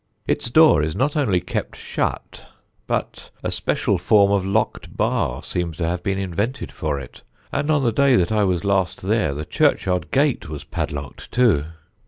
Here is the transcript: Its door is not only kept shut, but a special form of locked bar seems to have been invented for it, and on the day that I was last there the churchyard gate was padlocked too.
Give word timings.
Its 0.25 0.49
door 0.49 0.81
is 0.81 0.95
not 0.95 1.15
only 1.15 1.39
kept 1.39 1.75
shut, 1.75 2.47
but 2.87 3.29
a 3.43 3.51
special 3.51 3.99
form 3.99 4.31
of 4.31 4.43
locked 4.43 4.97
bar 4.97 5.43
seems 5.43 5.77
to 5.77 5.85
have 5.85 6.01
been 6.01 6.17
invented 6.17 6.71
for 6.71 6.99
it, 6.99 7.21
and 7.51 7.69
on 7.69 7.83
the 7.83 7.91
day 7.91 8.15
that 8.15 8.31
I 8.31 8.43
was 8.43 8.63
last 8.63 9.03
there 9.03 9.35
the 9.35 9.45
churchyard 9.45 10.09
gate 10.09 10.49
was 10.49 10.63
padlocked 10.63 11.29
too. 11.31 11.65